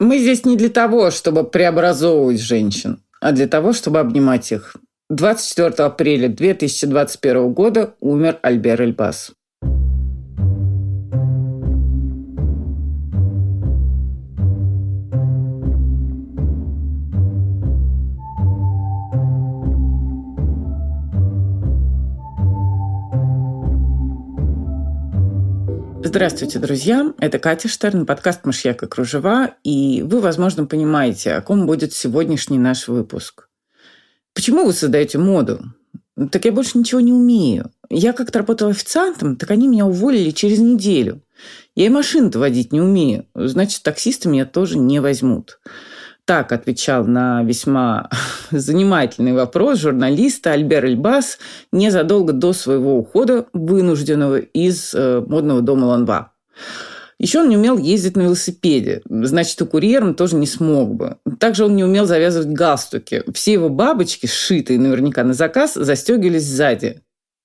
Мы 0.00 0.18
здесь 0.18 0.44
не 0.44 0.56
для 0.56 0.68
того, 0.68 1.10
чтобы 1.10 1.42
преобразовывать 1.42 2.40
женщин, 2.40 3.02
а 3.20 3.32
для 3.32 3.48
того, 3.48 3.72
чтобы 3.72 3.98
обнимать 3.98 4.52
их. 4.52 4.76
24 5.10 5.70
апреля 5.84 6.28
2021 6.28 7.52
года 7.52 7.94
умер 8.00 8.38
Альбер 8.42 8.82
Эльбас. 8.82 9.32
Здравствуйте, 26.08 26.58
друзья! 26.58 27.12
Это 27.18 27.38
Катя 27.38 27.68
Штерн, 27.68 28.06
подкаст 28.06 28.46
«Мышьяк 28.46 28.82
и 28.82 28.86
кружева», 28.86 29.56
и 29.62 30.00
вы, 30.00 30.20
возможно, 30.20 30.64
понимаете, 30.64 31.34
о 31.34 31.42
ком 31.42 31.66
будет 31.66 31.92
сегодняшний 31.92 32.56
наш 32.56 32.88
выпуск. 32.88 33.50
Почему 34.32 34.64
вы 34.64 34.72
создаете 34.72 35.18
моду? 35.18 35.60
Так 36.32 36.46
я 36.46 36.52
больше 36.52 36.78
ничего 36.78 37.02
не 37.02 37.12
умею. 37.12 37.70
Я 37.90 38.14
как-то 38.14 38.38
работала 38.38 38.70
официантом, 38.70 39.36
так 39.36 39.50
они 39.50 39.68
меня 39.68 39.84
уволили 39.84 40.30
через 40.30 40.60
неделю. 40.60 41.20
Я 41.74 41.84
и 41.84 41.90
машину-то 41.90 42.38
водить 42.38 42.72
не 42.72 42.80
умею, 42.80 43.26
значит, 43.34 43.82
таксисты 43.82 44.30
меня 44.30 44.46
тоже 44.46 44.78
не 44.78 45.00
возьмут 45.00 45.60
так 46.28 46.52
отвечал 46.52 47.06
на 47.06 47.42
весьма 47.42 48.10
занимательный 48.50 49.32
вопрос 49.32 49.78
журналиста 49.78 50.52
Альбер 50.52 50.84
Эльбас 50.84 51.38
незадолго 51.72 52.34
до 52.34 52.52
своего 52.52 52.98
ухода, 52.98 53.46
вынужденного 53.54 54.36
из 54.36 54.92
э, 54.94 55.24
модного 55.26 55.62
дома 55.62 55.86
Ланба. 55.86 56.32
Еще 57.18 57.40
он 57.40 57.48
не 57.48 57.56
умел 57.56 57.78
ездить 57.78 58.14
на 58.16 58.22
велосипеде, 58.22 59.00
значит, 59.08 59.58
и 59.62 59.64
курьером 59.64 60.14
тоже 60.14 60.36
не 60.36 60.46
смог 60.46 60.94
бы. 60.94 61.16
Также 61.40 61.64
он 61.64 61.74
не 61.76 61.82
умел 61.82 62.04
завязывать 62.04 62.48
галстуки. 62.48 63.24
Все 63.32 63.54
его 63.54 63.70
бабочки, 63.70 64.26
сшитые 64.26 64.78
наверняка 64.78 65.24
на 65.24 65.32
заказ, 65.32 65.74
застегивались 65.74 66.44
сзади. 66.44 67.00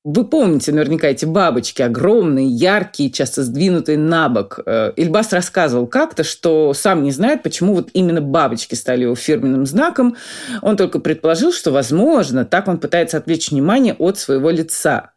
Вы 0.06 0.26
помните 0.26 0.74
наверняка 0.74 1.08
эти 1.08 1.24
бабочки, 1.24 1.82
огромные, 1.82 2.46
яркие, 2.46 3.10
часто 3.10 3.42
сдвинутые 3.42 3.98
на 3.98 4.28
бок. 4.28 4.60
Э, 4.66 4.92
Ильбас 4.98 5.32
рассказывал 5.32 5.88
как-то, 5.88 6.26
что 6.26 6.74
сам 6.74 7.04
не 7.04 7.12
знает, 7.12 7.42
почему 7.42 7.74
вот 7.74 7.90
именно 7.94 8.20
бабочки 8.20 8.76
стали 8.76 9.04
его 9.04 9.16
фирменным 9.16 9.66
знаком. 9.66 10.18
Он 10.62 10.76
только 10.76 11.00
предположил, 11.00 11.54
что, 11.54 11.72
возможно, 11.72 12.44
так 12.44 12.68
он 12.68 12.80
пытается 12.80 13.16
отвлечь 13.16 13.52
внимание 13.52 13.94
от 13.94 14.20
своего 14.20 14.50
лица. 14.50 15.13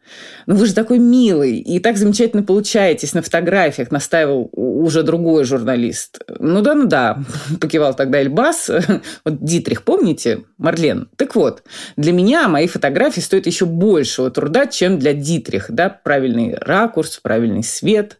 Ну 0.47 0.55
вы 0.55 0.67
же 0.67 0.75
такой 0.75 0.99
милый 0.99 1.59
и 1.59 1.79
так 1.79 1.97
замечательно 1.97 2.43
получаетесь 2.43 3.15
на 3.15 3.23
фотографиях, 3.23 3.91
настаивал 3.91 4.51
уже 4.53 5.03
другой 5.03 5.45
журналист. 5.45 6.21
Ну 6.39 6.63
да, 6.63 6.75
ну 6.75 6.87
да, 6.87 7.19
покивал 7.61 7.95
тогда 7.95 8.21
Эльбас. 8.21 8.71
Вот 9.25 9.43
Дитрих, 9.43 9.83
помните? 9.83 10.45
Марлен. 10.59 11.09
Так 11.17 11.35
вот, 11.35 11.63
для 11.97 12.13
меня 12.13 12.49
мои 12.49 12.67
фотографии 12.67 13.21
стоят 13.21 13.47
еще 13.47 13.67
большего 13.67 14.31
труда, 14.31 14.67
чем 14.67 14.99
для 14.99 15.13
Дитрих. 15.13 15.67
Да? 15.71 15.89
Правильный 15.89 16.55
ракурс, 16.55 17.19
правильный 17.23 17.63
свет. 17.63 18.19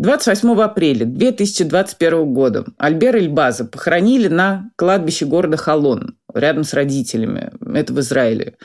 28 0.00 0.58
апреля 0.62 1.04
2021 1.04 2.32
года 2.32 2.64
Альбер 2.78 3.16
Эльбаза 3.16 3.66
похоронили 3.66 4.28
на 4.28 4.70
кладбище 4.76 5.26
города 5.26 5.58
Холон, 5.58 6.16
рядом 6.34 6.64
с 6.64 6.74
родителями. 6.74 7.52
Это 7.74 7.92
в 7.92 8.00
Израиле. 8.00 8.56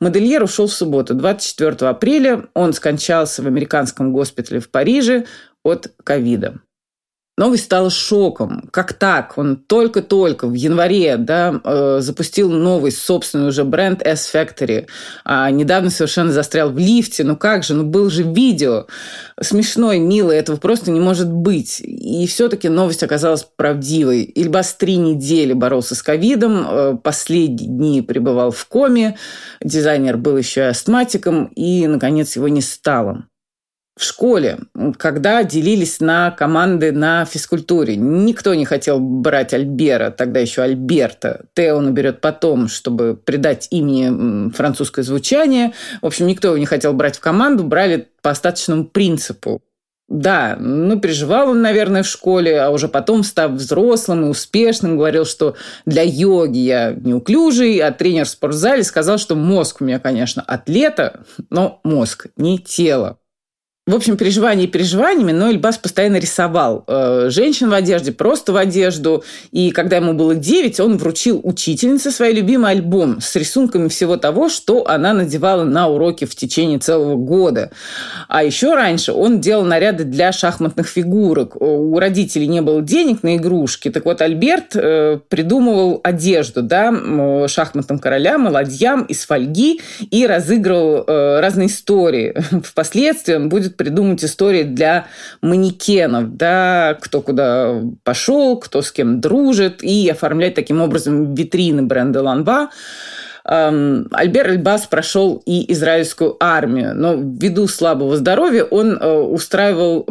Модельер 0.00 0.42
ушел 0.42 0.66
в 0.66 0.72
субботу, 0.72 1.14
24 1.14 1.88
апреля. 1.88 2.46
Он 2.54 2.72
скончался 2.72 3.42
в 3.42 3.46
американском 3.46 4.12
госпитале 4.12 4.60
в 4.60 4.70
Париже 4.70 5.26
от 5.62 5.92
ковида. 6.02 6.60
Новость 7.36 7.64
стала 7.64 7.90
шоком. 7.90 8.68
Как 8.70 8.92
так? 8.92 9.36
Он 9.36 9.56
только-только 9.56 10.46
в 10.46 10.54
январе 10.54 11.16
да, 11.16 11.60
э, 11.64 11.98
запустил 12.00 12.48
новый 12.48 12.92
собственный 12.92 13.48
уже 13.48 13.64
бренд 13.64 14.02
S-Factory. 14.06 14.86
А 15.24 15.50
недавно 15.50 15.90
совершенно 15.90 16.30
застрял 16.30 16.70
в 16.70 16.78
лифте. 16.78 17.24
Ну 17.24 17.36
как 17.36 17.64
же? 17.64 17.74
Ну 17.74 17.82
был 17.82 18.08
же 18.08 18.22
видео. 18.22 18.86
Смешной, 19.40 19.98
милый. 19.98 20.36
Этого 20.36 20.58
просто 20.58 20.92
не 20.92 21.00
может 21.00 21.28
быть. 21.28 21.80
И 21.80 22.24
все-таки 22.28 22.68
новость 22.68 23.02
оказалась 23.02 23.44
правдивой. 23.56 24.22
Ильбас 24.22 24.74
три 24.74 24.94
недели 24.94 25.54
боролся 25.54 25.96
с 25.96 26.04
ковидом. 26.04 26.64
Э, 26.68 26.96
последние 27.02 27.68
дни 27.68 28.00
пребывал 28.00 28.52
в 28.52 28.64
коме. 28.66 29.18
Дизайнер 29.60 30.18
был 30.18 30.36
еще 30.36 30.60
и 30.60 30.64
астматиком. 30.64 31.46
И, 31.56 31.88
наконец, 31.88 32.36
его 32.36 32.46
не 32.46 32.60
стало 32.60 33.24
в 33.96 34.02
школе, 34.02 34.58
когда 34.98 35.44
делились 35.44 36.00
на 36.00 36.32
команды 36.32 36.90
на 36.90 37.24
физкультуре. 37.24 37.96
Никто 37.96 38.52
не 38.54 38.64
хотел 38.64 38.98
брать 38.98 39.54
Альбера, 39.54 40.10
тогда 40.10 40.40
еще 40.40 40.62
Альберта. 40.62 41.46
Т 41.54 41.72
он 41.72 41.86
уберет 41.86 42.20
потом, 42.20 42.68
чтобы 42.68 43.14
придать 43.14 43.68
имени 43.70 44.50
французское 44.50 45.04
звучание. 45.04 45.72
В 46.02 46.06
общем, 46.06 46.26
никто 46.26 46.48
его 46.48 46.58
не 46.58 46.66
хотел 46.66 46.92
брать 46.92 47.16
в 47.16 47.20
команду, 47.20 47.62
брали 47.62 48.08
по 48.20 48.30
остаточному 48.30 48.84
принципу. 48.84 49.62
Да, 50.08 50.56
ну, 50.60 51.00
переживал 51.00 51.50
он, 51.50 51.62
наверное, 51.62 52.02
в 52.02 52.06
школе, 52.06 52.60
а 52.60 52.70
уже 52.70 52.88
потом, 52.88 53.22
став 53.22 53.52
взрослым 53.52 54.26
и 54.26 54.28
успешным, 54.28 54.98
говорил, 54.98 55.24
что 55.24 55.56
для 55.86 56.02
йоги 56.02 56.58
я 56.58 56.92
неуклюжий, 56.92 57.78
а 57.78 57.90
тренер 57.90 58.26
в 58.26 58.28
спортзале 58.28 58.84
сказал, 58.84 59.16
что 59.16 59.34
мозг 59.34 59.80
у 59.80 59.84
меня, 59.84 59.98
конечно, 59.98 60.42
атлета, 60.42 61.24
но 61.48 61.80
мозг, 61.84 62.26
не 62.36 62.58
тело. 62.58 63.18
В 63.86 63.94
общем, 63.94 64.16
переживания 64.16 64.66
переживаниями, 64.66 65.32
но 65.32 65.50
Эльбас 65.50 65.76
постоянно 65.76 66.16
рисовал 66.16 66.84
э, 66.86 67.26
женщин 67.28 67.68
в 67.68 67.74
одежде, 67.74 68.12
просто 68.12 68.54
в 68.54 68.56
одежду. 68.56 69.22
И 69.52 69.72
когда 69.72 69.96
ему 69.96 70.14
было 70.14 70.34
9, 70.34 70.80
он 70.80 70.96
вручил 70.96 71.38
учительнице 71.42 72.10
свой 72.10 72.32
любимый 72.32 72.70
альбом 72.70 73.20
с 73.20 73.36
рисунками 73.36 73.88
всего 73.88 74.16
того, 74.16 74.48
что 74.48 74.88
она 74.88 75.12
надевала 75.12 75.64
на 75.64 75.86
уроки 75.88 76.24
в 76.24 76.34
течение 76.34 76.78
целого 76.78 77.16
года. 77.16 77.72
А 78.26 78.42
еще 78.42 78.72
раньше 78.72 79.12
он 79.12 79.42
делал 79.42 79.66
наряды 79.66 80.04
для 80.04 80.32
шахматных 80.32 80.88
фигурок. 80.88 81.60
У 81.60 81.98
родителей 81.98 82.46
не 82.46 82.62
было 82.62 82.80
денег 82.80 83.22
на 83.22 83.36
игрушки. 83.36 83.90
Так 83.90 84.06
вот, 84.06 84.22
Альберт 84.22 84.74
э, 84.76 85.18
придумывал 85.28 86.00
одежду 86.02 86.62
да, 86.62 86.90
шахматным 87.48 87.98
королям, 87.98 88.48
ладьям 88.48 89.02
из 89.02 89.26
фольги 89.26 89.82
и 90.10 90.26
разыгрывал 90.26 91.04
э, 91.06 91.40
разные 91.40 91.66
истории. 91.66 92.34
Впоследствии 92.64 93.34
он 93.34 93.50
будет 93.50 93.73
придумать 93.76 94.24
истории 94.24 94.62
для 94.62 95.06
манекенов, 95.42 96.36
да, 96.36 96.96
кто 97.00 97.20
куда 97.20 97.80
пошел, 98.02 98.58
кто 98.58 98.82
с 98.82 98.92
кем 98.92 99.20
дружит, 99.20 99.82
и 99.82 100.08
оформлять 100.08 100.54
таким 100.54 100.80
образом 100.80 101.34
витрины 101.34 101.82
бренда 101.82 102.22
Ланба. 103.44 104.08
Альбер 104.12 104.50
Эльбас 104.50 104.86
прошел 104.86 105.42
и 105.44 105.70
израильскую 105.72 106.36
армию, 106.40 106.94
но 106.94 107.14
ввиду 107.14 107.68
слабого 107.68 108.16
здоровья 108.16 108.64
он 108.64 108.96
э, 108.98 109.12
устраивал, 109.20 110.04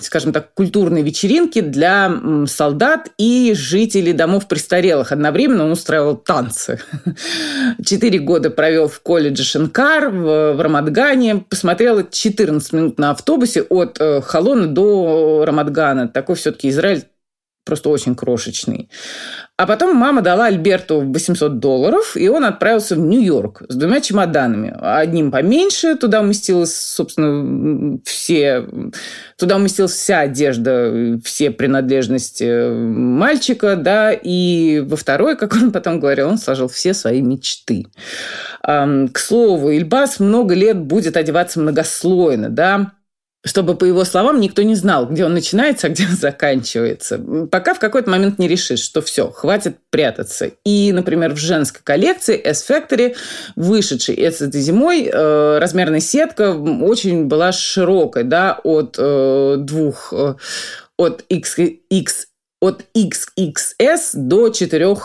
скажем 0.00 0.32
так, 0.32 0.52
культурные 0.54 1.02
вечеринки 1.02 1.60
для 1.60 2.12
солдат 2.46 3.10
и 3.18 3.54
жителей 3.54 4.12
домов 4.12 4.48
престарелых. 4.48 5.12
Одновременно 5.12 5.64
он 5.64 5.72
устраивал 5.72 6.16
танцы. 6.16 6.80
Четыре 7.84 8.18
года 8.18 8.50
провел 8.50 8.88
в 8.88 9.00
колледже 9.00 9.44
Шенкар 9.44 10.10
в 10.10 10.60
Рамадгане, 10.60 11.44
посмотрел 11.48 12.06
14 12.08 12.72
минут 12.72 12.98
на 12.98 13.10
автобусе 13.12 13.62
от 13.62 13.98
э, 14.00 14.20
Халона 14.22 14.66
до 14.66 15.44
Рамадгана. 15.46 16.08
Такой 16.08 16.34
все-таки 16.36 16.68
Израиль 16.70 17.04
просто 17.66 17.90
очень 17.90 18.14
крошечный. 18.14 18.88
А 19.58 19.66
потом 19.66 19.96
мама 19.96 20.22
дала 20.22 20.46
Альберту 20.46 21.00
800 21.00 21.58
долларов, 21.58 22.16
и 22.16 22.28
он 22.28 22.44
отправился 22.44 22.94
в 22.94 22.98
Нью-Йорк 22.98 23.62
с 23.68 23.74
двумя 23.74 24.00
чемоданами. 24.00 24.74
Одним 24.80 25.30
поменьше, 25.30 25.96
туда 25.96 26.20
уместилась, 26.20 26.74
собственно, 26.74 27.98
все... 28.04 28.66
Туда 29.36 29.56
уместилась 29.56 29.92
вся 29.92 30.20
одежда, 30.20 31.18
все 31.24 31.50
принадлежности 31.50 32.70
мальчика, 32.70 33.76
да, 33.76 34.12
и 34.12 34.80
во 34.80 34.96
второй, 34.96 35.36
как 35.36 35.54
он 35.54 35.72
потом 35.72 36.00
говорил, 36.00 36.28
он 36.28 36.38
сложил 36.38 36.68
все 36.68 36.94
свои 36.94 37.20
мечты. 37.20 37.86
К 38.62 39.18
слову, 39.18 39.70
Ильбас 39.72 40.20
много 40.20 40.54
лет 40.54 40.78
будет 40.78 41.16
одеваться 41.16 41.60
многослойно, 41.60 42.48
да, 42.48 42.92
чтобы, 43.46 43.76
по 43.76 43.84
его 43.84 44.04
словам, 44.04 44.40
никто 44.40 44.62
не 44.62 44.74
знал, 44.74 45.06
где 45.06 45.24
он 45.24 45.32
начинается, 45.32 45.86
а 45.86 45.90
где 45.90 46.04
он 46.04 46.16
заканчивается. 46.16 47.18
Пока 47.50 47.74
в 47.74 47.78
какой-то 47.78 48.10
момент 48.10 48.38
не 48.38 48.48
решишь, 48.48 48.80
что 48.80 49.00
все, 49.00 49.30
хватит 49.30 49.78
прятаться. 49.90 50.50
И, 50.64 50.92
например, 50.92 51.32
в 51.32 51.38
женской 51.38 51.80
коллекции 51.82 52.36
S-Factory, 52.36 53.16
вышедшей 53.54 54.16
этой 54.16 54.60
зимой, 54.60 55.08
э, 55.10 55.58
размерная 55.58 56.00
сетка 56.00 56.52
очень 56.54 57.26
была 57.26 57.52
широкой, 57.52 58.24
да, 58.24 58.58
от 58.64 58.96
э, 58.98 59.56
двух, 59.58 60.12
э, 60.12 60.34
от 60.98 61.24
XX, 61.30 62.08
от 62.60 62.84
XXS 62.96 64.00
до 64.14 64.48
4 64.48 64.96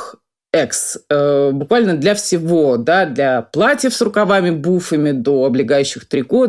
X. 0.54 1.00
Э, 1.10 1.52
буквально 1.52 1.96
для 1.96 2.14
всего, 2.14 2.78
да, 2.78 3.06
для 3.06 3.42
платьев 3.42 3.94
с 3.94 4.02
рукавами, 4.02 4.50
буфами, 4.52 5.12
до 5.12 5.46
облегающих 5.46 6.06
трико, 6.06 6.48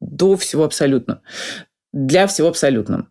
до 0.00 0.36
всего 0.36 0.64
абсолютно. 0.64 1.20
для 1.92 2.26
всего 2.26 2.48
абсолютно. 2.48 3.08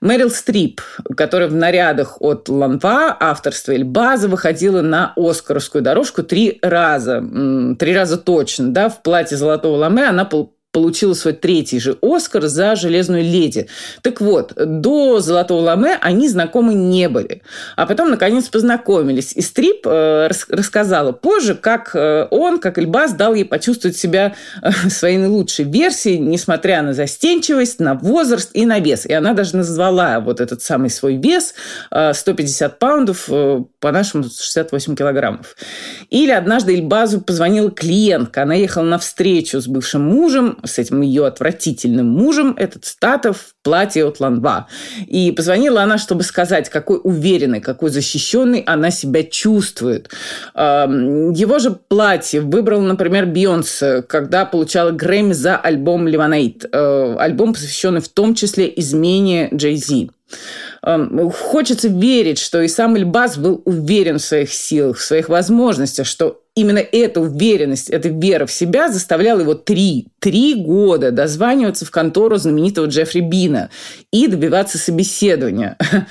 Мэрил 0.00 0.30
Стрип, 0.30 0.80
которая 1.16 1.48
в 1.48 1.54
нарядах 1.54 2.20
от 2.20 2.48
Ланва, 2.48 3.16
авторства 3.18 3.72
Эльбаза, 3.72 4.28
выходила 4.28 4.82
на 4.82 5.12
Оскаровскую 5.16 5.82
дорожку 5.82 6.24
три 6.24 6.58
раза. 6.60 7.22
Три 7.78 7.94
раза 7.94 8.18
точно. 8.18 8.72
Да, 8.72 8.88
в 8.88 9.02
платье 9.02 9.36
золотого 9.36 9.76
ламе 9.76 10.08
она 10.08 10.24
получила 10.76 11.14
свой 11.14 11.32
третий 11.32 11.80
же 11.80 11.96
Оскар 12.02 12.48
за 12.48 12.76
«Железную 12.76 13.22
леди». 13.22 13.66
Так 14.02 14.20
вот, 14.20 14.52
до 14.54 15.20
«Золотого 15.20 15.60
ламе» 15.60 15.96
они 16.02 16.28
знакомы 16.28 16.74
не 16.74 17.08
были. 17.08 17.40
А 17.76 17.86
потом, 17.86 18.10
наконец, 18.10 18.48
познакомились. 18.48 19.32
И 19.32 19.40
Стрип 19.40 19.86
э, 19.86 20.28
рассказала 20.50 21.12
позже, 21.12 21.54
как 21.54 21.92
э, 21.94 22.26
он, 22.30 22.58
как 22.58 22.78
Эльбас, 22.78 23.14
дал 23.14 23.32
ей 23.32 23.46
почувствовать 23.46 23.96
себя 23.96 24.34
э, 24.60 24.70
своей 24.90 25.16
наилучшей 25.16 25.64
версией, 25.64 26.18
несмотря 26.18 26.82
на 26.82 26.92
застенчивость, 26.92 27.80
на 27.80 27.94
возраст 27.94 28.50
и 28.52 28.66
на 28.66 28.78
вес. 28.78 29.06
И 29.06 29.14
она 29.14 29.32
даже 29.32 29.56
назвала 29.56 30.20
вот 30.20 30.42
этот 30.42 30.60
самый 30.60 30.90
свой 30.90 31.16
вес 31.16 31.54
150 31.90 32.78
паундов, 32.78 33.30
по-нашему 33.80 34.24
68 34.24 34.94
килограммов. 34.94 35.56
Или 36.10 36.32
однажды 36.32 36.74
Эльбазу 36.74 37.22
позвонила 37.22 37.70
клиентка. 37.70 38.42
Она 38.42 38.54
ехала 38.54 38.84
на 38.84 38.98
встречу 38.98 39.58
с 39.58 39.66
бывшим 39.66 40.02
мужем, 40.02 40.58
с 40.66 40.78
этим 40.78 41.00
ее 41.00 41.26
отвратительным 41.26 42.06
мужем, 42.06 42.54
этот 42.58 42.84
Статов, 42.84 43.38
в 43.38 43.54
платье 43.62 44.04
от 44.04 44.20
Ланва. 44.20 44.68
И 45.06 45.32
позвонила 45.32 45.82
она, 45.82 45.98
чтобы 45.98 46.22
сказать, 46.22 46.68
какой 46.68 47.00
уверенной, 47.02 47.60
какой 47.60 47.90
защищенной 47.90 48.60
она 48.60 48.90
себя 48.90 49.22
чувствует. 49.22 50.10
Его 50.54 51.58
же 51.58 51.70
платье 51.70 52.40
выбрал, 52.40 52.80
например, 52.80 53.26
Бейонсе, 53.26 54.02
когда 54.02 54.44
получала 54.44 54.90
Грэмми 54.90 55.32
за 55.32 55.56
альбом 55.56 56.08
«Леванейт». 56.08 56.64
Э, 56.72 57.16
альбом, 57.18 57.54
посвященный 57.54 58.00
в 58.00 58.08
том 58.08 58.34
числе 58.34 58.72
измене 58.76 59.48
Джей 59.52 59.76
Зи. 59.76 60.04
Эм, 60.04 60.15
хочется 60.82 61.88
верить, 61.88 62.38
что 62.38 62.60
и 62.62 62.68
сам 62.68 62.96
Эльбас 62.96 63.38
был 63.38 63.62
уверен 63.64 64.18
в 64.18 64.22
своих 64.22 64.52
силах, 64.52 64.98
в 64.98 65.02
своих 65.02 65.28
возможностях, 65.28 66.06
что 66.06 66.42
именно 66.56 66.78
эта 66.78 67.20
уверенность, 67.20 67.90
эта 67.90 68.08
вера 68.08 68.46
в 68.46 68.50
себя 68.50 68.88
заставляла 68.88 69.40
его 69.40 69.54
три, 69.54 70.08
три 70.18 70.54
года 70.54 71.12
дозваниваться 71.12 71.84
в 71.84 71.90
контору 71.90 72.36
знаменитого 72.38 72.86
Джеффри 72.86 73.20
Бина 73.20 73.68
и 74.10 74.26
добиваться 74.26 74.78
собеседования. 74.78 75.76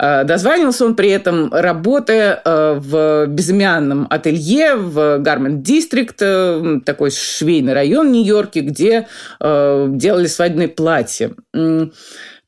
Э, 0.00 0.22
дозванивался 0.24 0.84
он 0.84 0.94
при 0.94 1.10
этом, 1.10 1.52
работая 1.52 2.40
э, 2.44 2.78
в 2.78 3.26
безымянном 3.26 4.06
ателье 4.08 4.76
в 4.76 5.18
Гармент 5.18 5.62
Дистрикт, 5.62 6.18
э, 6.20 6.80
такой 6.84 7.10
швейный 7.10 7.72
район 7.72 8.12
Нью-Йорке, 8.12 8.60
где 8.60 9.08
делали 9.40 10.26
свадебные 10.26 10.68
платья. 10.68 11.32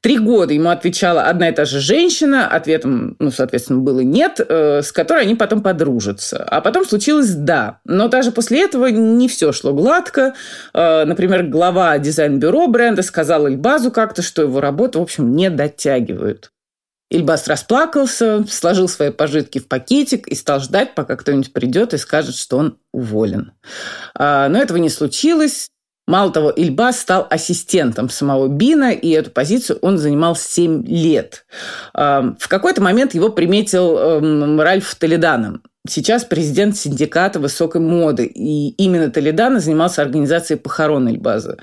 Три 0.02 0.18
года 0.18 0.54
ему 0.54 0.70
отвечала 0.70 1.24
одна 1.24 1.50
и 1.50 1.52
та 1.52 1.66
же 1.66 1.78
женщина, 1.78 2.48
ответом, 2.48 3.16
ну, 3.18 3.30
соответственно, 3.30 3.80
было 3.80 4.00
«нет», 4.00 4.40
э, 4.40 4.80
с 4.80 4.92
которой 4.92 5.22
они 5.22 5.34
потом 5.34 5.62
подружатся. 5.62 6.42
А 6.42 6.62
потом 6.62 6.86
случилось 6.86 7.34
«да». 7.34 7.80
Но 7.84 8.08
даже 8.08 8.32
после 8.32 8.64
этого 8.64 8.86
не 8.86 9.28
все 9.28 9.52
шло 9.52 9.74
гладко. 9.74 10.34
Э, 10.72 11.04
например, 11.04 11.42
глава 11.42 11.98
дизайн-бюро 11.98 12.68
бренда 12.68 13.02
сказал 13.02 13.46
Ильбазу 13.46 13.90
как-то, 13.90 14.22
что 14.22 14.40
его 14.40 14.60
работу, 14.60 15.00
в 15.00 15.02
общем, 15.02 15.36
не 15.36 15.50
дотягивают. 15.50 16.50
Ильбас 17.10 17.46
расплакался, 17.48 18.44
сложил 18.48 18.88
свои 18.88 19.10
пожитки 19.10 19.58
в 19.58 19.68
пакетик 19.68 20.28
и 20.28 20.34
стал 20.34 20.60
ждать, 20.60 20.94
пока 20.94 21.16
кто-нибудь 21.16 21.52
придет 21.52 21.92
и 21.92 21.98
скажет, 21.98 22.36
что 22.36 22.56
он 22.56 22.78
уволен. 22.92 23.52
А, 24.14 24.48
но 24.48 24.58
этого 24.58 24.78
не 24.78 24.88
случилось. 24.88 25.68
Мало 26.06 26.32
того, 26.32 26.50
Ильбас 26.50 26.98
стал 26.98 27.26
ассистентом 27.30 28.08
самого 28.08 28.48
Бина, 28.48 28.92
и 28.92 29.10
эту 29.10 29.30
позицию 29.30 29.78
он 29.80 29.96
занимал 29.96 30.34
7 30.34 30.84
лет. 30.86 31.46
В 31.94 32.48
какой-то 32.48 32.82
момент 32.82 33.14
его 33.14 33.28
приметил 33.28 33.96
эм, 33.96 34.60
Ральф 34.60 34.94
Толедано. 34.96 35.60
Сейчас 35.88 36.24
президент 36.24 36.76
синдиката 36.76 37.40
высокой 37.40 37.80
моды. 37.80 38.26
И 38.26 38.70
именно 38.76 39.10
Толедано 39.10 39.60
занимался 39.60 40.02
организацией 40.02 40.58
похорон 40.58 41.08
Ильбаза. 41.08 41.56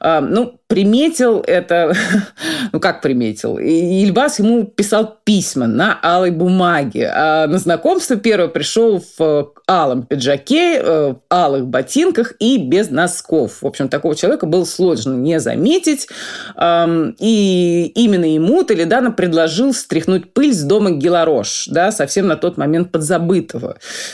Ну, 0.00 0.60
приметил 0.70 1.42
это, 1.46 1.92
ну 2.72 2.80
как 2.80 3.02
приметил, 3.02 3.58
Ильбас 3.58 4.38
ему 4.38 4.64
писал 4.64 5.18
письма 5.24 5.66
на 5.66 5.98
алой 6.00 6.30
бумаге, 6.30 7.10
а 7.12 7.48
на 7.48 7.58
знакомство 7.58 8.16
первое 8.16 8.46
пришел 8.48 9.00
в 9.00 9.20
э, 9.20 9.44
алом 9.66 10.04
пиджаке, 10.04 10.78
э, 10.78 11.14
в 11.14 11.20
алых 11.28 11.66
ботинках 11.66 12.34
и 12.38 12.56
без 12.56 12.90
носков. 12.90 13.62
В 13.62 13.66
общем, 13.66 13.88
такого 13.88 14.14
человека 14.14 14.46
было 14.46 14.64
сложно 14.64 15.14
не 15.14 15.40
заметить. 15.40 16.08
И 16.56 17.92
именно 17.94 18.24
ему 18.24 18.62
Толедано 18.62 19.10
предложил 19.10 19.74
стряхнуть 19.74 20.32
пыль 20.32 20.54
с 20.54 20.62
дома 20.62 20.92
Геларош, 20.92 21.66
да, 21.68 21.90
совсем 21.90 22.28
на 22.28 22.36
тот 22.36 22.56
момент 22.56 22.92
подзабытого. 22.92 23.59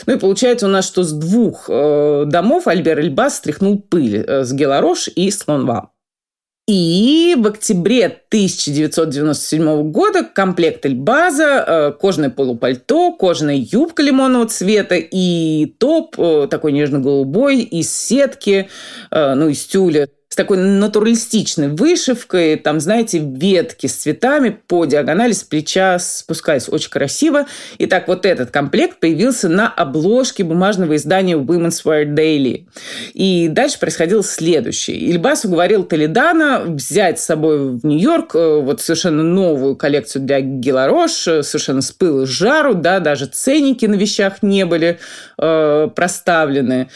Ну 0.05 0.13
и 0.13 0.19
получается 0.19 0.67
у 0.67 0.69
нас, 0.69 0.87
что 0.87 1.03
с 1.03 1.11
двух 1.11 1.69
э, 1.69 2.23
домов 2.27 2.67
Альбер 2.67 2.99
Ильбас 2.99 3.37
стряхнул 3.37 3.79
пыль 3.79 4.25
с 4.27 4.51
Геларош 4.53 5.09
и 5.15 5.31
Слонва. 5.31 5.91
И 6.67 7.33
в 7.37 7.47
октябре 7.47 8.07
1997 8.07 9.89
года 9.89 10.25
комплект 10.25 10.85
Эльбаза, 10.85 11.63
э, 11.65 11.91
кожаное 11.93 12.29
полупальто, 12.29 13.13
кожаная 13.13 13.55
юбка 13.55 14.03
лимонного 14.03 14.47
цвета 14.47 14.95
и 14.95 15.67
топ 15.77 16.15
э, 16.19 16.47
такой 16.51 16.73
нежно-голубой 16.73 17.61
из 17.61 17.95
сетки, 17.95 18.67
э, 19.11 19.33
ну, 19.35 19.47
из 19.47 19.65
тюля 19.65 20.09
такой 20.35 20.57
натуралистичной 20.57 21.69
вышивкой, 21.69 22.57
там, 22.57 22.79
знаете, 22.79 23.19
ветки 23.19 23.87
с 23.87 23.95
цветами 23.95 24.57
по 24.67 24.85
диагонали 24.85 25.31
с 25.31 25.43
плеча 25.43 25.97
спускаясь. 25.99 26.69
Очень 26.69 26.89
красиво. 26.89 27.47
И 27.77 27.85
так 27.85 28.07
вот 28.07 28.25
этот 28.25 28.51
комплект 28.51 28.99
появился 28.99 29.49
на 29.49 29.67
обложке 29.67 30.43
бумажного 30.43 30.95
издания 30.95 31.35
Women's 31.35 31.83
Wear 31.83 32.05
Daily. 32.05 32.67
И 33.13 33.47
дальше 33.49 33.79
происходило 33.79 34.23
следующее. 34.23 34.97
Ильбас 34.97 35.45
уговорил 35.45 35.83
Толедана 35.83 36.61
взять 36.65 37.19
с 37.19 37.25
собой 37.25 37.71
в 37.77 37.85
Нью-Йорк 37.85 38.35
э, 38.35 38.61
вот 38.61 38.81
совершенно 38.81 39.23
новую 39.23 39.75
коллекцию 39.75 40.23
для 40.23 40.41
Геларош, 40.41 41.27
э, 41.27 41.43
совершенно 41.43 41.81
с 41.81 41.91
пылу 41.91 42.25
с 42.25 42.29
жару, 42.29 42.75
да, 42.75 42.99
даже 42.99 43.25
ценники 43.25 43.85
на 43.85 43.95
вещах 43.95 44.43
не 44.43 44.65
были 44.65 44.99
э, 45.37 45.89
проставлены. 45.95 46.89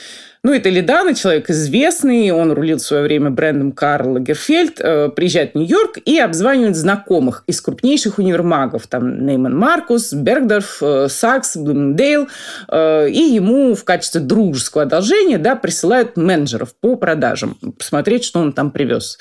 Ну, 0.43 0.53
это 0.53 0.69
Ледана, 0.69 1.13
человек 1.13 1.51
известный, 1.51 2.31
он 2.31 2.51
рулил 2.51 2.77
в 2.77 2.81
свое 2.81 3.03
время 3.03 3.29
брендом 3.29 3.71
Карл 3.71 4.13
Лагерфельд, 4.13 4.79
э, 4.79 5.09
приезжает 5.09 5.51
в 5.51 5.55
Нью-Йорк 5.55 5.99
и 6.03 6.17
обзванивает 6.17 6.75
знакомых 6.75 7.43
из 7.45 7.61
крупнейших 7.61 8.17
универмагов, 8.17 8.87
там 8.87 9.23
Нейман 9.23 9.55
Маркус, 9.55 10.13
Бергдорф, 10.13 10.81
э, 10.81 11.09
Сакс, 11.09 11.55
Блумдейл, 11.57 12.27
э, 12.69 13.09
и 13.09 13.21
ему 13.35 13.75
в 13.75 13.83
качестве 13.83 14.19
дружеского 14.19 14.81
одолжения 14.83 15.37
да, 15.37 15.55
присылают 15.55 16.17
менеджеров 16.17 16.73
по 16.73 16.95
продажам, 16.95 17.59
посмотреть, 17.77 18.23
что 18.23 18.39
он 18.39 18.51
там 18.51 18.71
привез. 18.71 19.19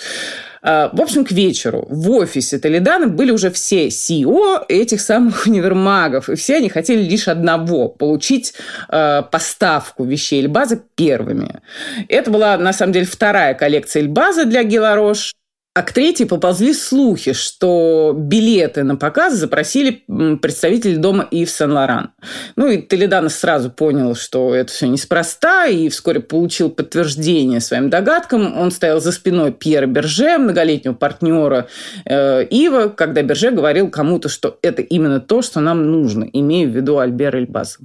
А, 0.62 0.90
в 0.92 1.00
общем, 1.00 1.24
к 1.24 1.32
вечеру 1.32 1.86
в 1.88 2.10
офисе 2.10 2.58
Толедана 2.58 3.06
были 3.06 3.30
уже 3.30 3.50
все 3.50 3.88
CEO 3.88 4.64
этих 4.68 5.00
самых 5.00 5.46
универмагов, 5.46 6.28
и 6.28 6.34
все 6.34 6.56
они 6.56 6.68
хотели 6.68 7.02
лишь 7.02 7.28
одного– 7.28 7.88
получить 8.00 8.54
э, 8.88 9.22
поставку 9.30 10.04
вещей 10.04 10.40
Эльбаза 10.40 10.80
первыми. 10.94 11.60
Это 12.08 12.30
была, 12.30 12.56
на 12.58 12.72
самом 12.72 12.92
деле, 12.92 13.06
вторая 13.06 13.54
коллекция 13.54 14.02
Эльбаза 14.02 14.44
для 14.44 14.62
Геларош. 14.62 15.34
А 15.72 15.82
к 15.82 15.92
третьей 15.92 16.26
поползли 16.26 16.74
слухи, 16.74 17.32
что 17.32 18.12
билеты 18.16 18.82
на 18.82 18.96
показ 18.96 19.34
запросили 19.34 20.02
представители 20.42 20.96
дома 20.96 21.28
Ив 21.30 21.48
Сен-Лоран. 21.48 22.10
Ну 22.56 22.66
и 22.66 22.82
Толедано 22.82 23.28
сразу 23.28 23.70
понял, 23.70 24.16
что 24.16 24.52
это 24.52 24.72
все 24.72 24.88
неспроста, 24.88 25.66
и 25.66 25.88
вскоре 25.88 26.18
получил 26.18 26.70
подтверждение 26.70 27.60
своим 27.60 27.88
догадкам. 27.88 28.58
Он 28.58 28.72
стоял 28.72 29.00
за 29.00 29.12
спиной 29.12 29.52
Пьера 29.52 29.86
Берже, 29.86 30.38
многолетнего 30.38 30.94
партнера 30.94 31.68
э, 32.04 32.44
Ива, 32.46 32.88
когда 32.88 33.22
Берже 33.22 33.52
говорил 33.52 33.90
кому-то, 33.90 34.28
что 34.28 34.58
это 34.62 34.82
именно 34.82 35.20
то, 35.20 35.40
что 35.40 35.60
нам 35.60 35.88
нужно, 35.92 36.24
имея 36.24 36.66
в 36.66 36.70
виду 36.70 36.98
Альбера 36.98 37.38
Эльбаса. 37.38 37.78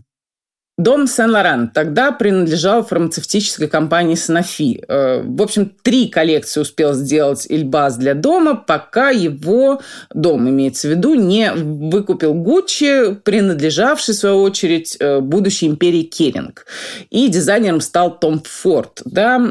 Дом 0.77 1.08
Сен-Лоран 1.08 1.70
тогда 1.70 2.12
принадлежал 2.12 2.84
фармацевтической 2.84 3.70
компании 3.70 4.15
Sanofi. 4.15 4.84
Э, 4.86 5.22
в 5.24 5.41
общем, 5.41 5.72
три 5.82 6.10
коллекции 6.10 6.60
успел 6.60 6.94
сделать 6.94 7.46
Ильбас 7.48 7.96
для 7.96 8.13
дома, 8.13 8.55
пока 8.55 9.10
его 9.10 9.82
дом, 10.13 10.50
имеется 10.50 10.89
в 10.89 10.91
виду, 10.91 11.13
не 11.13 11.50
выкупил 11.53 12.34
Гуччи, 12.34 13.15
принадлежавший, 13.15 14.15
в 14.15 14.17
свою 14.17 14.41
очередь, 14.41 14.98
э, 15.00 15.22
будущей 15.22 15.67
империи 15.67 16.03
Керинг. 16.03 16.65
И 17.10 17.29
дизайнером 17.29 17.79
стал 17.79 18.20
Том 18.20 18.41
Форд. 18.44 19.01
Да? 19.05 19.41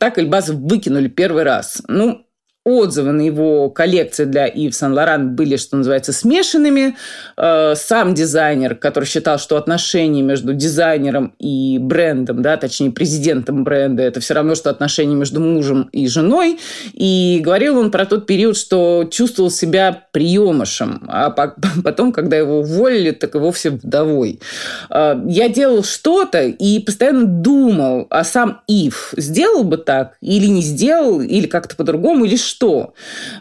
Так 0.00 0.18
Ильбас 0.18 0.48
выкинули 0.48 1.06
первый 1.06 1.44
раз. 1.44 1.80
Ну, 1.86 2.21
отзывы 2.64 3.10
на 3.12 3.22
его 3.22 3.70
коллекции 3.70 4.24
для 4.24 4.46
Ив 4.46 4.74
Сен-Лоран 4.74 5.34
были, 5.34 5.56
что 5.56 5.76
называется, 5.76 6.12
смешанными. 6.12 6.96
Э, 7.36 7.74
сам 7.74 8.14
дизайнер, 8.14 8.76
который 8.76 9.04
считал, 9.04 9.38
что 9.38 9.56
отношения 9.56 10.22
между 10.22 10.54
дизайнером 10.54 11.34
и 11.40 11.78
брендом, 11.80 12.42
да, 12.42 12.56
точнее, 12.56 12.92
президентом 12.92 13.64
бренда, 13.64 14.04
это 14.04 14.20
все 14.20 14.34
равно, 14.34 14.54
что 14.54 14.70
отношения 14.70 15.14
между 15.14 15.40
мужем 15.40 15.88
и 15.92 16.06
женой. 16.06 16.60
И 16.92 17.40
говорил 17.42 17.78
он 17.78 17.90
про 17.90 18.06
тот 18.06 18.26
период, 18.26 18.56
что 18.56 19.08
чувствовал 19.10 19.50
себя 19.50 20.04
приемышем, 20.12 21.04
а 21.08 21.30
потом, 21.84 22.12
когда 22.12 22.36
его 22.36 22.60
уволили, 22.60 23.10
так 23.10 23.34
и 23.34 23.38
вовсе 23.38 23.70
вдовой. 23.70 24.40
Э, 24.88 25.20
я 25.26 25.48
делал 25.48 25.82
что-то 25.82 26.42
и 26.42 26.78
постоянно 26.78 27.24
думал, 27.24 28.06
а 28.10 28.22
сам 28.22 28.60
Ив 28.68 29.14
сделал 29.16 29.64
бы 29.64 29.78
так 29.78 30.16
или 30.20 30.46
не 30.46 30.62
сделал, 30.62 31.20
или 31.20 31.48
как-то 31.48 31.74
по-другому, 31.74 32.24
или. 32.24 32.36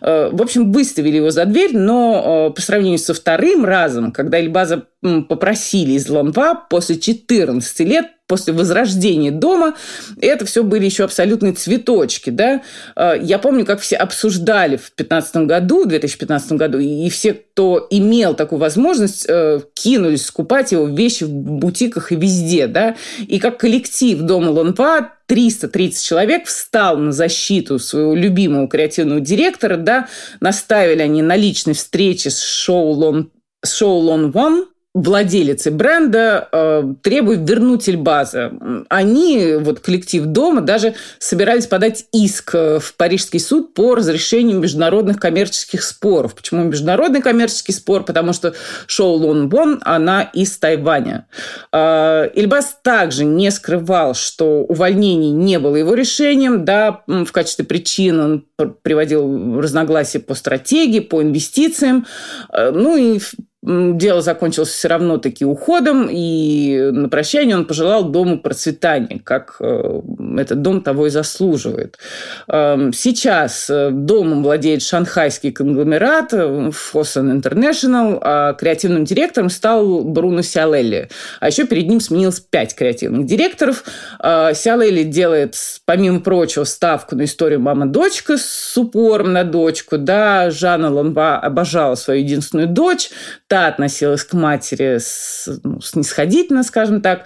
Э, 0.01 0.29
в 0.31 0.41
общем, 0.41 0.71
выставили 0.71 1.17
его 1.17 1.31
за 1.31 1.45
дверь, 1.45 1.77
но 1.77 2.49
э, 2.49 2.53
по 2.53 2.61
сравнению 2.61 2.99
со 2.99 3.13
вторым 3.13 3.65
разом, 3.65 4.11
когда 4.11 4.39
Эльбаза 4.39 4.85
попросили 5.01 5.93
из 5.93 6.09
Лонва 6.09 6.55
после 6.55 6.99
14 6.99 7.79
лет 7.81 8.05
после 8.31 8.53
возрождения 8.53 9.29
дома, 9.29 9.75
это 10.21 10.45
все 10.45 10.63
были 10.63 10.85
еще 10.85 11.03
абсолютные 11.03 11.51
цветочки, 11.51 12.29
да. 12.29 12.61
Э, 12.95 13.15
я 13.21 13.39
помню, 13.39 13.65
как 13.65 13.81
все 13.81 13.97
обсуждали 13.97 14.77
в 14.77 14.87
2015 14.95 15.35
году, 15.47 15.83
в 15.83 15.89
2015 15.89 16.53
году, 16.53 16.79
и 16.79 17.09
все, 17.09 17.33
кто 17.33 17.85
имел 17.89 18.33
такую 18.33 18.59
возможность, 18.59 19.27
кинулись 19.73 20.25
скупать 20.25 20.71
его 20.71 20.87
вещи 20.87 21.25
в 21.25 21.29
бутиках 21.29 22.13
и 22.13 22.15
везде, 22.15 22.67
да. 22.67 22.95
И 23.27 23.37
как 23.37 23.57
коллектив 23.57 24.21
дома 24.21 24.51
Лонва 24.51 25.11
330 25.25 26.05
человек 26.05 26.45
встал 26.45 26.97
на 26.97 27.11
защиту 27.11 27.79
своего 27.79 28.15
любимого 28.15 28.69
креативного 28.69 29.19
директора, 29.19 29.75
да, 29.75 30.07
наставили 30.39 31.01
они 31.01 31.21
на 31.21 31.35
личной 31.35 31.73
встрече 31.73 32.29
с 32.29 32.41
Шоу 32.41 32.91
Лон, 32.91 33.31
Шоу 33.65 33.99
Лон 33.99 34.31
Ван, 34.31 34.65
владелицы 34.93 35.71
бренда 35.71 36.49
э, 36.51 36.83
требуют 37.01 37.49
вернуть 37.49 37.87
Эльбаза. 37.87 38.51
Они, 38.89 39.55
вот 39.57 39.79
коллектив 39.79 40.25
дома, 40.25 40.61
даже 40.61 40.95
собирались 41.17 41.67
подать 41.67 42.07
иск 42.11 42.53
э, 42.55 42.79
в 42.79 42.95
Парижский 42.95 43.39
суд 43.39 43.73
по 43.73 43.95
разрешению 43.95 44.59
международных 44.59 45.17
коммерческих 45.17 45.83
споров. 45.83 46.35
Почему 46.35 46.63
международный 46.65 47.21
коммерческий 47.21 47.71
спор? 47.71 48.03
Потому 48.03 48.33
что 48.33 48.53
Шоу 48.87 49.13
Лон 49.13 49.47
Бон, 49.47 49.79
она 49.83 50.23
из 50.23 50.57
Тайваня. 50.57 51.27
Э, 51.71 52.29
Эльбаз 52.35 52.77
также 52.83 53.23
не 53.23 53.49
скрывал, 53.49 54.13
что 54.13 54.63
увольнение 54.63 55.31
не 55.31 55.57
было 55.57 55.77
его 55.77 55.93
решением. 55.93 56.65
Да, 56.65 57.03
в 57.07 57.31
качестве 57.31 57.63
причин 57.63 58.19
он 58.19 58.45
приводил 58.81 59.61
разногласия 59.61 60.19
по 60.19 60.35
стратегии, 60.35 60.99
по 60.99 61.21
инвестициям. 61.21 62.05
Э, 62.51 62.71
ну 62.71 62.97
и 62.97 63.19
Дело 63.63 64.21
закончилось 64.23 64.69
все 64.69 64.87
равно 64.87 65.17
таки 65.17 65.45
уходом, 65.45 66.07
и 66.09 66.89
на 66.91 67.09
прощание 67.09 67.55
он 67.55 67.65
пожелал 67.65 68.05
дому 68.05 68.39
процветания, 68.39 69.19
как 69.23 69.57
э, 69.59 70.01
этот 70.39 70.63
дом 70.63 70.81
того 70.81 71.05
и 71.05 71.11
заслуживает. 71.11 71.99
Эм, 72.47 72.91
сейчас 72.91 73.69
э, 73.69 73.91
домом 73.91 74.41
владеет 74.41 74.81
шанхайский 74.81 75.51
конгломерат 75.51 76.33
Fosun 76.33 77.39
International, 77.39 78.17
а 78.19 78.53
креативным 78.53 79.05
директором 79.05 79.51
стал 79.51 80.05
Бруно 80.05 80.41
Сиалелли. 80.41 81.09
А 81.39 81.47
еще 81.49 81.67
перед 81.67 81.87
ним 81.87 81.99
сменилось 81.99 82.39
пять 82.39 82.73
креативных 82.73 83.27
директоров. 83.27 83.83
Э, 84.23 84.53
Сиалелли 84.55 85.03
делает, 85.03 85.55
помимо 85.85 86.21
прочего, 86.21 86.63
ставку 86.63 87.15
на 87.15 87.25
историю 87.25 87.59
мама-дочка 87.59 88.37
с 88.39 88.75
упором 88.75 89.33
на 89.33 89.43
дочку. 89.43 89.99
Да, 89.99 90.49
Жанна 90.49 90.91
Лонва 90.91 91.37
обожала 91.37 91.93
свою 91.93 92.21
единственную 92.21 92.67
дочь, 92.67 93.11
та 93.51 93.67
относилась 93.67 94.23
к 94.23 94.33
матери 94.33 94.97
с, 94.97 95.59
ну, 95.65 95.81
снисходительно, 95.81 96.63
скажем 96.63 97.01
так. 97.01 97.25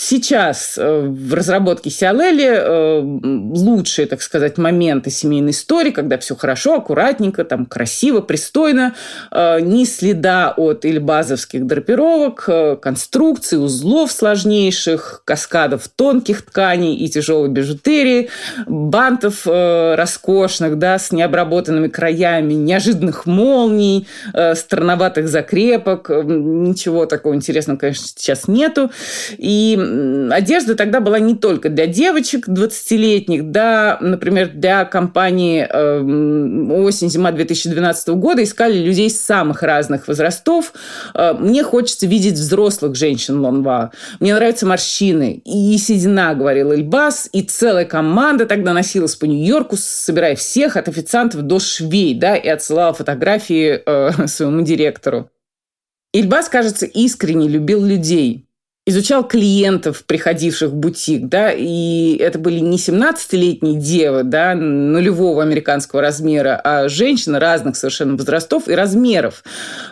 Сейчас 0.00 0.78
э, 0.78 1.00
в 1.08 1.34
разработке 1.34 1.90
Сиалели 1.90 2.46
э, 2.46 3.00
лучшие, 3.00 4.06
так 4.06 4.22
сказать, 4.22 4.56
моменты 4.56 5.10
семейной 5.10 5.50
истории, 5.50 5.90
когда 5.90 6.18
все 6.18 6.36
хорошо, 6.36 6.76
аккуратненько, 6.76 7.44
там 7.44 7.66
красиво, 7.66 8.20
пристойно, 8.20 8.94
э, 9.32 9.58
ни 9.60 9.82
следа 9.82 10.54
от 10.56 10.84
ильбазовских 10.84 11.66
драпировок, 11.66 12.48
конструкций, 12.80 13.60
узлов 13.60 14.12
сложнейших, 14.12 15.22
каскадов 15.24 15.88
тонких 15.88 16.42
тканей 16.42 16.94
и 16.94 17.08
тяжелой 17.08 17.48
бижутерии, 17.48 18.30
бантов 18.68 19.46
роскошных, 19.46 20.78
да, 20.78 21.00
с 21.00 21.10
необработанными 21.10 21.88
краями, 21.88 22.54
неожиданных 22.54 23.26
молний, 23.26 24.06
странноватых 24.32 25.28
закрепок. 25.28 26.08
Ничего 26.08 27.06
такого 27.06 27.34
интересного, 27.34 27.78
конечно, 27.78 28.06
сейчас 28.06 28.46
нету. 28.46 28.92
И 29.36 29.87
одежда 30.30 30.74
тогда 30.74 31.00
была 31.00 31.18
не 31.18 31.34
только 31.34 31.68
для 31.68 31.86
девочек 31.86 32.48
20-летних, 32.48 33.50
да, 33.50 33.98
например, 34.00 34.48
для 34.48 34.84
компании 34.84 35.66
э, 35.68 36.00
осень-зима 36.72 37.32
2012 37.32 38.08
года 38.08 38.42
искали 38.42 38.78
людей 38.78 39.10
самых 39.10 39.62
разных 39.62 40.08
возрастов. 40.08 40.72
Э, 41.14 41.34
мне 41.34 41.62
хочется 41.62 42.06
видеть 42.06 42.34
взрослых 42.34 42.94
женщин 42.96 43.40
Лонва. 43.40 43.92
Мне 44.20 44.34
нравятся 44.34 44.66
морщины. 44.66 45.42
И 45.44 45.76
седина, 45.78 46.34
говорил 46.34 46.72
Эльбас, 46.72 47.28
и 47.32 47.42
целая 47.42 47.84
команда 47.84 48.46
тогда 48.46 48.72
носилась 48.72 49.16
по 49.16 49.24
Нью-Йорку, 49.24 49.76
собирая 49.78 50.36
всех 50.36 50.76
от 50.76 50.88
официантов 50.88 51.42
до 51.42 51.58
швей, 51.58 52.14
да, 52.14 52.36
и 52.36 52.48
отсылала 52.48 52.92
фотографии 52.92 53.80
э, 53.84 54.26
своему 54.26 54.62
директору. 54.62 55.30
Ильбас, 56.12 56.48
кажется, 56.48 56.86
искренне 56.86 57.48
любил 57.48 57.84
людей 57.84 58.47
изучал 58.88 59.26
клиентов, 59.26 60.04
приходивших 60.04 60.70
в 60.70 60.74
бутик, 60.74 61.28
да, 61.28 61.52
и 61.52 62.16
это 62.16 62.38
были 62.38 62.58
не 62.60 62.78
17-летние 62.78 63.78
девы, 63.78 64.22
да, 64.22 64.54
нулевого 64.54 65.42
американского 65.42 66.00
размера, 66.00 66.60
а 66.62 66.88
женщины 66.88 67.38
разных 67.38 67.76
совершенно 67.76 68.16
возрастов 68.16 68.66
и 68.66 68.74
размеров. 68.74 69.44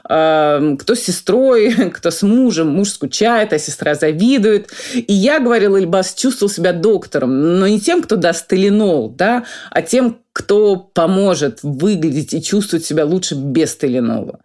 Кто 0.02 0.94
с 0.94 1.00
сестрой, 1.00 1.72
кто 1.94 2.10
с 2.10 2.22
мужем, 2.22 2.68
муж 2.68 2.90
скучает, 2.90 3.52
а 3.52 3.58
сестра 3.58 3.94
завидует. 3.94 4.70
И 4.94 5.12
я, 5.12 5.40
говорил 5.40 5.76
Эльбас, 5.76 6.14
чувствовал 6.14 6.50
себя 6.50 6.72
доктором, 6.72 7.58
но 7.58 7.66
не 7.68 7.80
тем, 7.80 8.02
кто 8.02 8.16
даст 8.16 8.48
теленол, 8.48 9.10
да, 9.10 9.44
а 9.70 9.82
тем, 9.82 10.18
кто 10.37 10.76
поможет 10.76 11.61
выглядеть 11.62 12.35
и 12.35 12.43
чувствовать 12.43 12.85
себя 12.85 13.07
лучше 13.07 13.35
без 13.35 13.75
Теленова. 13.75 14.38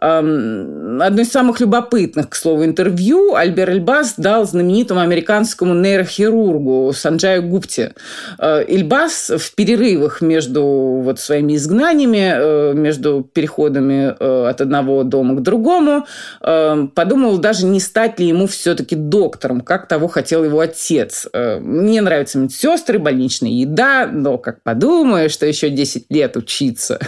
Одно 0.00 1.22
из 1.22 1.30
самых 1.30 1.60
любопытных, 1.60 2.30
к 2.30 2.34
слову, 2.34 2.64
интервью 2.64 3.36
Альбер 3.36 3.70
Эльбас 3.70 4.14
дал 4.16 4.48
знаменитому 4.48 5.00
американскому 5.00 5.74
нейрохирургу 5.74 6.92
Санджаю 6.92 7.44
Гупте. 7.44 7.94
Э, 8.40 8.64
Эльбас 8.66 9.30
в 9.30 9.54
перерывах 9.54 10.22
между 10.22 10.64
вот 11.04 11.20
своими 11.20 11.54
изгнаниями, 11.54 12.32
э, 12.34 12.72
между 12.74 13.22
переходами 13.22 14.16
э, 14.18 14.48
от 14.48 14.60
одного 14.60 15.04
дома 15.04 15.36
к 15.36 15.42
другому, 15.42 16.04
подумал 16.40 17.38
даже 17.38 17.64
не 17.64 17.78
стать 17.78 18.18
ли 18.18 18.26
ему 18.26 18.48
все-таки 18.48 18.96
доктором, 18.96 19.60
как 19.60 19.86
того 19.86 20.08
хотел 20.08 20.42
его 20.42 20.58
отец. 20.58 21.28
Мне 21.32 22.00
нравятся 22.00 22.38
медсестры, 22.38 22.98
больничная 22.98 23.50
еда, 23.50 24.08
но, 24.10 24.36
как 24.38 24.62
подумаешь, 24.62 25.27
что 25.28 25.46
еще 25.46 25.70
10 25.70 26.06
лет 26.10 26.36
учиться. 26.36 26.98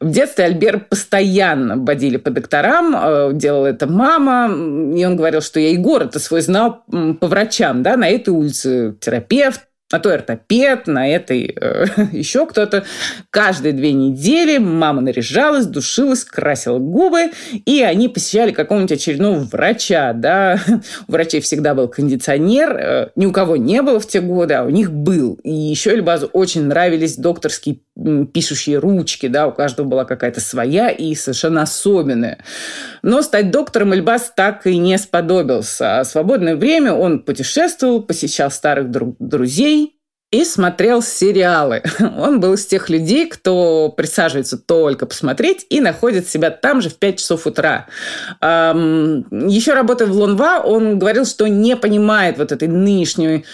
В 0.00 0.10
детстве 0.10 0.44
Альбер 0.44 0.80
постоянно 0.80 1.76
бодили 1.76 2.16
по 2.16 2.30
докторам, 2.30 2.94
э, 2.96 3.30
делала 3.34 3.66
это 3.66 3.86
мама, 3.86 4.46
и 4.96 5.04
он 5.04 5.16
говорил, 5.16 5.40
что 5.40 5.60
я 5.60 5.70
и 5.70 5.76
город-то 5.76 6.18
свой 6.18 6.40
знал 6.42 6.84
по 6.86 7.26
врачам, 7.26 7.82
да, 7.82 7.96
на 7.96 8.08
этой 8.08 8.30
улице 8.30 8.96
терапевт, 9.00 9.62
на 9.92 9.98
той 9.98 10.14
ортопед, 10.14 10.86
на 10.86 11.08
этой 11.08 11.54
э, 11.60 11.84
еще 12.12 12.46
кто-то. 12.46 12.84
Каждые 13.30 13.72
две 13.72 13.92
недели 13.92 14.58
мама 14.58 15.02
наряжалась, 15.02 15.66
душилась, 15.66 16.24
красила 16.24 16.78
губы, 16.78 17.30
и 17.52 17.82
они 17.82 18.08
посещали 18.08 18.52
какого-нибудь 18.52 18.92
очередного 18.92 19.38
врача. 19.40 20.12
Да? 20.14 20.58
У 21.08 21.12
врачей 21.12 21.40
всегда 21.40 21.74
был 21.74 21.88
кондиционер, 21.88 22.76
э, 22.76 23.08
ни 23.16 23.26
у 23.26 23.32
кого 23.32 23.56
не 23.56 23.82
было 23.82 24.00
в 24.00 24.06
те 24.06 24.20
годы, 24.20 24.54
а 24.54 24.64
у 24.64 24.70
них 24.70 24.90
был. 24.92 25.38
И 25.44 25.52
еще 25.52 25.90
Эльбазу 25.90 26.28
очень 26.32 26.64
нравились 26.64 27.16
докторские 27.16 27.78
пишущие 28.32 28.78
ручки, 28.78 29.28
да, 29.28 29.46
у 29.46 29.52
каждого 29.52 29.86
была 29.86 30.04
какая-то 30.04 30.40
своя 30.40 30.88
и 30.88 31.14
совершенно 31.14 31.62
особенная. 31.62 32.38
Но 33.02 33.20
стать 33.20 33.50
доктором 33.50 33.92
Эльбас 33.92 34.32
так 34.34 34.66
и 34.66 34.78
не 34.78 34.96
сподобился. 34.96 36.00
А 36.00 36.04
в 36.04 36.06
свободное 36.06 36.56
время 36.56 36.94
он 36.94 37.20
путешествовал, 37.20 38.02
посещал 38.02 38.50
старых 38.50 38.90
друг- 38.90 39.16
друзей, 39.18 39.81
и 40.32 40.44
смотрел 40.44 41.02
сериалы. 41.02 41.82
Он 42.18 42.40
был 42.40 42.54
из 42.54 42.66
тех 42.66 42.88
людей, 42.88 43.28
кто 43.28 43.90
присаживается 43.90 44.58
только 44.58 45.06
посмотреть 45.06 45.66
и 45.68 45.80
находит 45.80 46.28
себя 46.28 46.50
там 46.50 46.80
же 46.80 46.88
в 46.88 46.96
5 46.96 47.18
часов 47.18 47.46
утра. 47.46 47.86
Еще 48.40 49.74
работая 49.74 50.08
в 50.08 50.16
Лонва, 50.16 50.60
он 50.60 50.98
говорил, 50.98 51.26
что 51.26 51.46
не 51.46 51.76
понимает 51.76 52.38
вот 52.38 52.50
этой 52.50 52.68
нынешней 52.68 53.44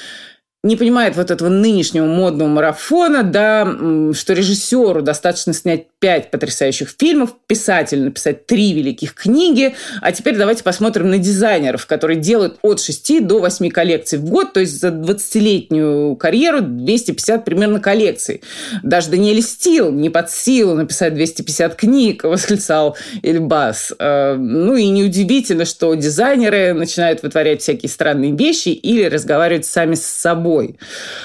не 0.65 0.75
понимает 0.75 1.15
вот 1.15 1.31
этого 1.31 1.49
нынешнего 1.49 2.07
модного 2.07 2.49
марафона, 2.49 3.23
да, 3.23 3.65
что 4.12 4.33
режиссеру 4.33 5.03
достаточно 5.03 5.53
снять 5.53 5.87
пять 6.00 6.33
потрясающих 6.33 6.93
фильмов, 6.99 7.35
писателю 7.47 8.05
написать 8.05 8.47
три 8.47 8.73
великих 8.73 9.15
книги, 9.15 9.77
а 10.03 10.11
теперь 10.11 10.37
давайте 10.37 10.65
посмотрим 10.65 11.11
на 11.11 11.19
дизайнеров, 11.19 11.87
которые 11.87 12.19
делают 12.19 12.59
от 12.62 12.81
6 12.81 13.25
до 13.25 13.38
8 13.38 13.71
коллекций 13.71 14.19
в 14.19 14.25
год, 14.25 14.53
то 14.53 14.59
есть 14.59 14.81
за 14.81 14.88
20-летнюю 14.88 16.17
карьеру 16.17 16.61
250 16.61 17.45
примерно 17.45 17.79
коллекций. 17.79 18.43
Даже 18.83 19.11
Даниэль 19.11 19.43
Стил 19.43 19.93
не 19.93 20.11
под 20.11 20.29
силу 20.29 20.75
написать 20.75 21.15
250 21.15 21.77
книг, 21.77 22.25
восклицал 22.25 22.97
Эльбас. 23.23 23.93
Э, 23.97 24.35
ну 24.35 24.75
и 24.75 24.88
неудивительно, 24.88 25.65
что 25.65 25.95
дизайнеры 25.95 26.73
начинают 26.75 27.23
вытворять 27.23 27.62
всякие 27.62 27.91
странные 27.91 28.33
вещи 28.33 28.71
или 28.71 29.05
разговаривать 29.05 29.67
сами 29.67 29.95
с 29.95 30.05
собой 30.05 30.48
собой. 30.49 30.78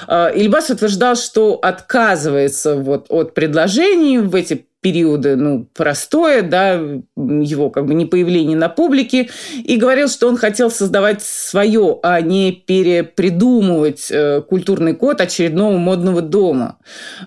А, 0.06 0.28
Ильбас 0.28 0.70
утверждал, 0.70 1.16
что 1.16 1.54
отказывается 1.54 2.76
вот 2.76 3.06
от 3.08 3.34
предложений 3.34 4.18
в 4.18 4.34
эти 4.34 4.66
периоды, 4.80 5.34
ну, 5.36 5.66
простое, 5.72 6.42
да, 6.42 6.74
его 6.74 7.70
как 7.70 7.86
бы 7.86 7.94
не 7.94 8.04
появление 8.04 8.56
на 8.56 8.68
публике, 8.68 9.30
и 9.54 9.78
говорил, 9.78 10.08
что 10.08 10.28
он 10.28 10.36
хотел 10.36 10.70
создавать 10.70 11.22
свое, 11.22 11.98
а 12.02 12.20
не 12.20 12.52
перепридумывать 12.52 14.08
э, 14.10 14.42
культурный 14.42 14.94
код 14.94 15.22
очередного 15.22 15.78
модного 15.78 16.20
дома. 16.20 16.76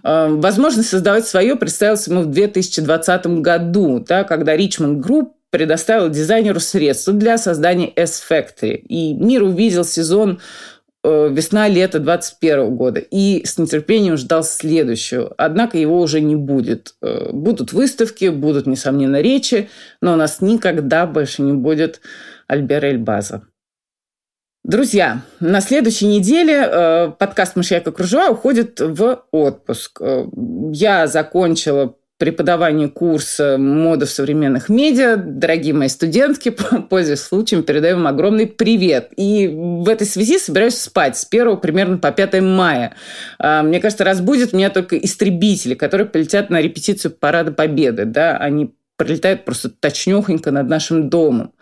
Э, 0.03 0.27
возможность 0.29 0.89
создавать 0.89 1.25
свое 1.25 1.55
представилась 1.55 2.07
ему 2.07 2.21
в 2.21 2.27
2020 2.27 3.25
году, 3.41 4.05
да, 4.07 4.23
когда 4.23 4.55
Richmond 4.55 5.01
Group 5.01 5.29
предоставил 5.49 6.09
дизайнеру 6.09 6.59
средства 6.59 7.13
для 7.13 7.39
создания 7.39 7.91
S-Factory. 7.95 8.75
И 8.75 9.13
мир 9.13 9.41
увидел 9.41 9.83
сезон 9.83 10.39
весна-лето 11.03 11.99
21 11.99 12.75
года 12.75 12.99
и 12.99 13.45
с 13.45 13.57
нетерпением 13.57 14.17
ждал 14.17 14.43
следующего. 14.43 15.33
Однако 15.37 15.77
его 15.77 15.99
уже 15.99 16.21
не 16.21 16.35
будет. 16.35 16.95
Э, 17.01 17.31
будут 17.31 17.73
выставки, 17.73 18.29
будут, 18.29 18.67
несомненно, 18.67 19.21
речи, 19.21 19.69
но 20.01 20.13
у 20.13 20.15
нас 20.15 20.41
никогда 20.41 21.05
больше 21.05 21.41
не 21.41 21.53
будет 21.53 22.01
Альбера 22.47 22.87
Эльбаза. 22.89 23.43
Друзья, 24.63 25.21
на 25.39 25.61
следующей 25.61 26.07
неделе 26.07 26.67
э, 26.69 27.11
подкаст 27.17 27.55
«Мышьяка 27.55 27.91
кружева» 27.91 28.31
уходит 28.33 28.79
в 28.81 29.23
отпуск. 29.31 30.01
Я 30.71 31.07
закончила 31.07 31.95
преподавании 32.17 32.87
курса 32.87 33.57
«Мода 33.57 34.05
в 34.05 34.09
современных 34.09 34.69
медиа». 34.69 35.17
Дорогие 35.17 35.73
мои 35.73 35.87
студентки, 35.87 36.49
пользуясь 36.89 37.21
случаем, 37.21 37.63
передаю 37.63 37.97
вам 37.97 38.07
огромный 38.07 38.47
привет. 38.47 39.11
И 39.17 39.47
в 39.47 39.87
этой 39.87 40.07
связи 40.07 40.39
собираюсь 40.39 40.77
спать 40.77 41.17
с 41.17 41.27
1 41.29 41.57
примерно 41.57 41.97
по 41.97 42.11
5 42.11 42.41
мая. 42.41 42.95
А, 43.37 43.61
мне 43.61 43.79
кажется, 43.79 44.03
разбудят 44.03 44.53
меня 44.53 44.69
только 44.69 44.97
истребители, 44.97 45.75
которые 45.75 46.07
полетят 46.07 46.49
на 46.49 46.61
репетицию 46.61 47.11
Парада 47.11 47.51
Победы. 47.51 48.05
Да? 48.05 48.37
Они 48.37 48.73
пролетают 48.97 49.45
просто 49.45 49.69
точнёхонько 49.69 50.51
над 50.51 50.67
нашим 50.67 51.09
домом. 51.09 51.53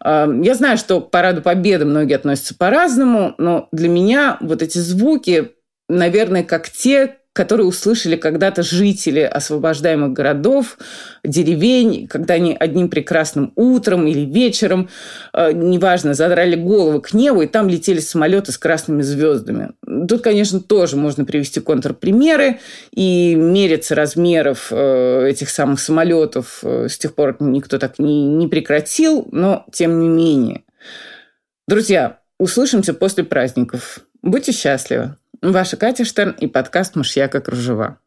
А, 0.00 0.28
я 0.42 0.54
знаю, 0.54 0.78
что 0.78 1.00
к 1.00 1.10
Параду 1.10 1.42
Победы 1.42 1.84
многие 1.84 2.14
относятся 2.14 2.54
по-разному, 2.54 3.34
но 3.38 3.68
для 3.72 3.88
меня 3.88 4.38
вот 4.40 4.62
эти 4.62 4.78
звуки, 4.78 5.50
наверное, 5.88 6.44
как 6.44 6.70
те, 6.70 7.16
которые 7.36 7.66
услышали 7.66 8.16
когда-то 8.16 8.62
жители 8.62 9.20
освобождаемых 9.20 10.14
городов, 10.14 10.78
деревень, 11.22 12.08
когда 12.08 12.34
они 12.34 12.56
одним 12.58 12.88
прекрасным 12.88 13.52
утром 13.56 14.06
или 14.06 14.20
вечером, 14.20 14.88
э, 15.34 15.52
неважно, 15.52 16.14
задрали 16.14 16.56
головы 16.56 17.02
к 17.02 17.12
небу, 17.12 17.42
и 17.42 17.46
там 17.46 17.68
летели 17.68 17.98
самолеты 17.98 18.52
с 18.52 18.58
красными 18.58 19.02
звездами. 19.02 19.72
Тут, 20.08 20.22
конечно, 20.22 20.60
тоже 20.60 20.96
можно 20.96 21.26
привести 21.26 21.60
контрпримеры 21.60 22.58
и 22.90 23.34
мериться 23.34 23.94
размеров 23.94 24.68
э, 24.70 25.28
этих 25.28 25.50
самых 25.50 25.78
самолетов 25.78 26.60
э, 26.62 26.88
с 26.88 26.96
тех 26.96 27.14
пор 27.14 27.36
никто 27.40 27.78
так 27.78 27.98
не, 27.98 28.24
не 28.24 28.48
прекратил, 28.48 29.28
но 29.30 29.66
тем 29.72 30.00
не 30.00 30.08
менее. 30.08 30.62
Друзья, 31.68 32.20
услышимся 32.38 32.94
после 32.94 33.24
праздников. 33.24 33.98
Будьте 34.22 34.52
счастливы. 34.52 35.16
Ваша 35.42 35.76
Катя 35.76 36.04
Штерн 36.04 36.30
и 36.30 36.46
подкаст 36.46 36.96
«Мышьяка 36.96 37.40
кружева». 37.40 37.98